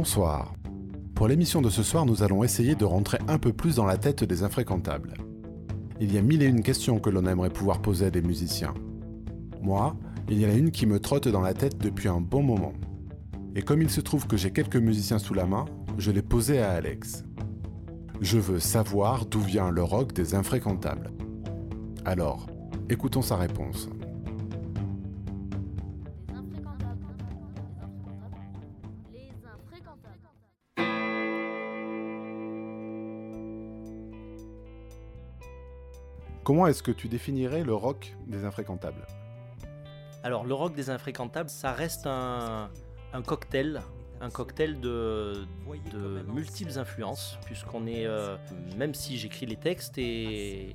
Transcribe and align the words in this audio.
Bonsoir. 0.00 0.54
Pour 1.16 1.26
l'émission 1.26 1.60
de 1.60 1.70
ce 1.70 1.82
soir, 1.82 2.06
nous 2.06 2.22
allons 2.22 2.44
essayer 2.44 2.76
de 2.76 2.84
rentrer 2.84 3.18
un 3.26 3.36
peu 3.36 3.52
plus 3.52 3.74
dans 3.74 3.84
la 3.84 3.96
tête 3.96 4.22
des 4.22 4.44
infréquentables. 4.44 5.14
Il 6.00 6.14
y 6.14 6.18
a 6.18 6.22
mille 6.22 6.44
et 6.44 6.46
une 6.46 6.62
questions 6.62 7.00
que 7.00 7.10
l'on 7.10 7.26
aimerait 7.26 7.50
pouvoir 7.50 7.82
poser 7.82 8.06
à 8.06 8.10
des 8.10 8.22
musiciens. 8.22 8.74
Moi, 9.60 9.96
il 10.28 10.40
y 10.40 10.46
en 10.46 10.50
a 10.50 10.52
une 10.52 10.70
qui 10.70 10.86
me 10.86 11.00
trotte 11.00 11.26
dans 11.26 11.40
la 11.40 11.52
tête 11.52 11.78
depuis 11.78 12.06
un 12.06 12.20
bon 12.20 12.44
moment. 12.44 12.74
Et 13.56 13.62
comme 13.62 13.82
il 13.82 13.90
se 13.90 14.00
trouve 14.00 14.28
que 14.28 14.36
j'ai 14.36 14.52
quelques 14.52 14.76
musiciens 14.76 15.18
sous 15.18 15.34
la 15.34 15.46
main, 15.46 15.64
je 15.98 16.12
l'ai 16.12 16.22
posée 16.22 16.60
à 16.60 16.70
Alex. 16.70 17.24
Je 18.20 18.38
veux 18.38 18.60
savoir 18.60 19.26
d'où 19.26 19.40
vient 19.40 19.72
le 19.72 19.82
rock 19.82 20.12
des 20.12 20.36
infréquentables. 20.36 21.10
Alors, 22.04 22.46
écoutons 22.88 23.22
sa 23.22 23.34
réponse. 23.34 23.88
Comment 36.48 36.66
est-ce 36.66 36.82
que 36.82 36.92
tu 36.92 37.08
définirais 37.08 37.62
le 37.62 37.74
rock 37.74 38.16
des 38.26 38.46
infréquentables? 38.46 39.06
Alors, 40.22 40.46
le 40.46 40.54
rock 40.54 40.74
des 40.74 40.88
infréquentables, 40.88 41.50
ça 41.50 41.72
reste 41.72 42.06
un, 42.06 42.70
cocktail, 43.26 43.82
un 44.22 44.30
cocktail 44.30 44.80
de, 44.80 45.44
multiples 46.32 46.78
influences, 46.78 47.38
puisqu'on 47.44 47.86
est, 47.86 48.06
euh, 48.06 48.38
même 48.78 48.94
si 48.94 49.18
j'écris 49.18 49.44
les 49.44 49.56
textes 49.56 49.98
et, 49.98 50.74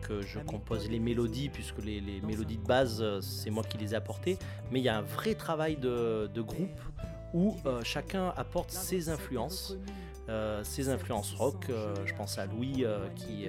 que 0.00 0.22
je 0.22 0.38
compose 0.38 0.88
les 0.88 1.00
mélodies, 1.00 1.48
puisque 1.48 1.82
les, 1.82 2.20
mélodies 2.22 2.58
de 2.58 2.66
base, 2.68 3.02
euh, 3.02 3.20
c'est 3.20 3.50
moi 3.50 3.64
qui 3.64 3.78
les 3.78 3.94
ai 3.94 3.96
apportées, 3.96 4.38
mais 4.70 4.78
il 4.78 4.84
y 4.84 4.88
a 4.88 4.96
un 4.96 5.02
vrai 5.02 5.34
travail 5.34 5.74
de, 5.74 6.30
de 6.32 6.40
groupe 6.40 6.80
où 7.34 7.56
euh, 7.66 7.80
chacun 7.82 8.32
apporte 8.36 8.70
ses 8.70 9.08
influences. 9.08 9.76
Euh, 10.28 10.62
ses 10.64 10.88
influences 10.88 11.32
rock, 11.34 11.66
Euh, 11.70 11.94
je 12.04 12.14
pense 12.14 12.38
à 12.38 12.46
Louis 12.46 12.84
euh, 12.84 13.08
qui, 13.16 13.48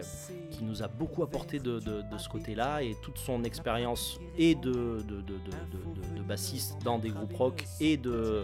qui 0.52 0.64
nous 0.64 0.81
a 0.83 0.88
beaucoup 0.88 1.22
apporté 1.23 1.59
de, 1.59 1.80
de- 1.80 2.03
ce 2.17 2.30
côté-là 2.30 2.81
et 2.83 2.95
toute 3.02 3.17
son 3.17 3.44
expérience 3.44 4.19
et 4.38 4.55
de, 4.55 4.97
de, 5.08 6.22
bassiste 6.22 6.77
dans 6.83 6.97
des 6.99 7.09
groupes 7.09 7.33
rock 7.36 7.66
et 7.80 7.97
de 7.97 8.44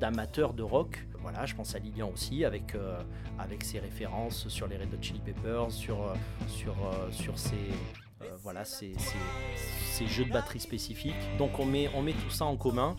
d'amateurs 0.00 0.52
de, 0.54 0.62
rock. 0.64 1.06
Voilà, 1.22 1.46
je 1.46 1.54
pense 1.54 1.74
à 1.76 1.78
Lilian 1.78 2.10
aussi 2.12 2.44
avec, 2.44 2.74
euh, 2.74 3.00
avec 3.38 3.62
ses 3.62 3.78
références 3.78 4.48
sur 4.48 4.66
les 4.66 4.76
Red 4.76 4.92
Hot 4.92 4.98
Chili 5.00 5.20
Peppers, 5.20 5.70
sur, 5.70 6.02
euh, 6.02 6.14
sur, 6.48 6.72
euh, 6.72 7.10
sur 7.12 7.38
ses, 7.38 7.54
euh, 8.22 8.26
voilà, 8.42 8.64
ses- 8.64 8.94
ses 9.92 10.06
jeux 10.08 10.24
de 10.24 10.32
batterie 10.32 10.58
spécifiques. 10.60 11.14
Donc 11.38 11.58
on 11.60 11.64
met, 11.64 11.88
on 11.94 12.02
met 12.02 12.12
tout 12.12 12.30
ça 12.30 12.44
en 12.44 12.56
commun 12.56 12.96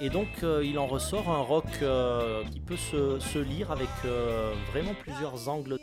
et 0.00 0.10
donc 0.10 0.28
euh, 0.42 0.62
il 0.64 0.78
en 0.78 0.86
ressort 0.86 1.28
un 1.28 1.40
rock 1.42 1.64
euh, 1.82 2.44
qui 2.50 2.60
peut 2.60 2.76
se, 2.76 3.18
se 3.18 3.38
lire 3.38 3.70
avec 3.72 3.88
euh, 4.04 4.54
vraiment 4.72 4.94
plusieurs 4.94 5.48
angles. 5.48 5.78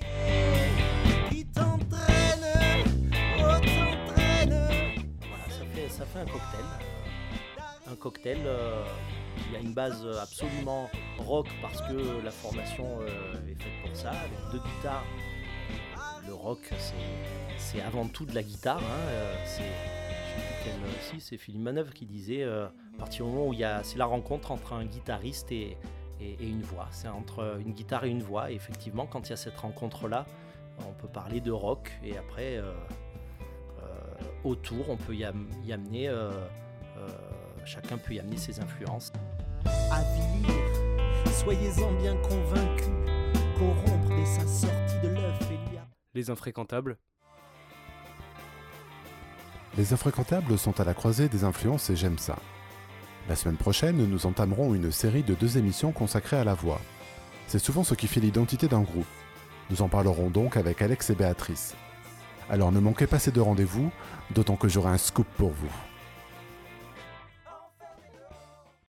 Voilà, 5.28 5.50
ça 5.50 5.66
fait, 5.74 5.90
ça 5.90 6.06
fait 6.06 6.20
un 6.20 6.26
cocktail. 6.26 6.66
un 7.92 7.96
cocktail, 7.96 8.38
il 9.48 9.54
y 9.54 9.56
a 9.56 9.60
une 9.60 9.74
base 9.74 10.06
absolument 10.22 10.90
rock 11.20 11.48
parce 11.62 11.82
que 11.82 12.24
la 12.24 12.32
formation 12.32 12.86
est 13.48 13.62
faite 13.62 13.74
pour 13.86 13.96
ça, 13.96 14.10
avec 14.10 14.40
deux 14.52 14.60
guitares. 14.60 15.04
Le 16.28 16.34
rock, 16.34 16.60
c'est- 17.58 17.82
avant 17.82 18.08
tout 18.08 18.26
de 18.26 18.34
la 18.34 18.42
guitare. 18.44 18.80
hein, 18.80 19.38
c'est, 19.46 19.62
c'est 21.20 21.38
Philippe 21.38 21.62
Manœuvre 21.62 21.94
qui 21.94 22.06
disait, 22.06 22.44
euh, 22.44 22.68
à 22.68 22.98
partir 23.00 23.26
du 23.26 23.32
moment 23.32 23.48
où 23.50 23.54
il 23.54 23.60
y 23.60 23.64
a, 23.64 23.84
c'est 23.84 23.98
la 23.98 24.06
rencontre 24.06 24.52
entre 24.52 24.74
un 24.74 24.86
guitariste 24.86 25.52
et, 25.52 25.78
et- 26.20 26.34
et 26.40 26.48
une 26.48 26.62
voix. 26.62 26.88
C'est 26.92 27.08
entre 27.08 27.60
une 27.60 27.74
guitare 27.74 28.06
et 28.06 28.10
une 28.10 28.22
voix. 28.24 28.52
Et 28.52 28.56
effectivement, 28.56 29.06
quand 29.06 29.28
il 29.28 29.32
y 29.32 29.34
a 29.34 29.38
cette 29.38 29.58
rencontre-là, 29.58 30.26
on 30.88 30.94
peut 30.94 31.08
parler 31.08 31.42
de 31.42 31.52
rock. 31.52 31.92
Et 32.04 32.18
après, 32.18 32.58
euh, 32.58 32.72
euh, 33.84 33.86
autour, 34.44 34.90
on 34.90 34.98
peut 34.98 35.16
y, 35.16 35.24
am- 35.26 35.48
y 35.66 35.72
amener, 35.74 36.08
euh, 36.10 36.32
euh, 36.98 37.08
chacun 37.66 37.98
peut 37.98 38.14
y 38.14 38.20
amener 38.20 38.38
ses 38.38 38.60
influences. 38.60 39.12
Avilir, 39.92 41.32
soyez-en 41.32 41.92
bien 41.94 42.16
convaincus, 42.18 42.88
corrompre 43.58 44.10
dès 44.16 44.26
sa 44.26 44.46
sortie 44.48 45.00
de 45.04 45.10
l'œuf 45.10 45.42
et 45.52 45.70
lui 45.70 45.78
a 45.78 45.88
Les 46.14 46.30
infréquentables, 46.30 46.98
Les 49.78 49.92
infréquentables 49.92 50.58
sont 50.58 50.80
à 50.80 50.86
la 50.86 50.94
croisée 50.94 51.28
des 51.28 51.44
influences 51.44 51.90
et 51.90 51.98
j'aime 51.98 52.18
ça. 52.18 52.38
La 53.28 53.36
semaine 53.36 53.58
prochaine, 53.58 53.98
nous 53.98 54.26
entamerons 54.26 54.74
une 54.74 54.92
série 54.92 55.24
de 55.24 55.34
deux 55.34 55.58
émissions 55.58 55.92
consacrées 55.92 56.38
à 56.38 56.46
la 56.46 56.54
voix. 56.54 56.80
C'est 57.48 57.60
souvent 57.60 57.84
ce 57.84 57.94
qui 57.94 58.08
fait 58.08 58.22
l'identité 58.22 58.68
d'un 58.68 58.82
groupe. 58.82 59.06
Nous 59.70 59.82
en 59.82 59.90
parlerons 59.90 60.30
donc 60.30 60.56
avec 60.56 60.82
Alex 60.82 61.10
et 61.10 61.16
Béatrice. 61.16 61.76
Alors 62.50 62.72
ne 62.72 62.80
manquez 62.80 63.08
pas 63.08 63.20
ces 63.20 63.32
deux 63.32 63.42
rendez-vous, 63.42 63.92
d'autant 64.34 64.56
que 64.56 64.70
j'aurai 64.70 64.92
un 64.92 64.98
scoop 64.98 65.28
pour 65.38 65.50
vous. 65.50 65.74